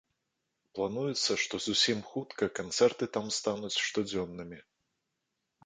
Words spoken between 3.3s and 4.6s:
стануць штодзённымі.